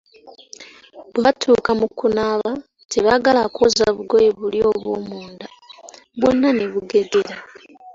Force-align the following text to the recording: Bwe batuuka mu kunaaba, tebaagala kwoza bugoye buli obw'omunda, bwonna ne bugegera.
Bwe 1.11 1.19
batuuka 1.25 1.71
mu 1.79 1.87
kunaaba, 1.97 2.51
tebaagala 2.91 3.41
kwoza 3.53 3.85
bugoye 3.97 4.29
buli 4.37 4.59
obw'omunda, 4.71 5.47
bwonna 6.19 6.49
ne 6.53 6.65
bugegera. 6.71 7.33